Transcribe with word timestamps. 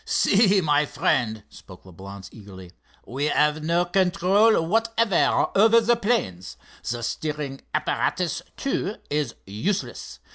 "See, 0.03 0.61
my 0.61 0.87
friend," 0.87 1.43
spoke 1.47 1.83
Leblance, 1.85 2.27
eagerly, 2.31 2.71
"we 3.05 3.25
have 3.25 3.61
no 3.63 3.85
control 3.85 4.59
whatever 4.65 5.49
over 5.55 5.79
the 5.79 5.95
planes. 5.95 6.57
The 6.89 7.03
steering 7.03 7.61
apparatus, 7.71 8.41
too, 8.57 8.95
is 9.11 9.35
useless. 9.45 10.17